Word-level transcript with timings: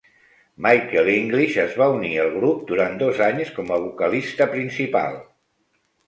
Michael 0.65 1.09
English 1.15 1.57
es 1.63 1.75
va 1.81 1.89
unir 1.97 2.13
al 2.23 2.31
grup 2.37 2.63
durant 2.71 2.97
dos 3.01 3.21
anys 3.25 3.51
com 3.59 3.69
a 3.75 3.77
vocalista 3.83 4.49
principal. 4.55 5.21